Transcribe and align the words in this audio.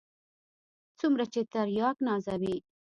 څومره 0.99 1.25
چې 1.33 1.41
ترياک 1.53 1.97
نازوي. 2.07 2.55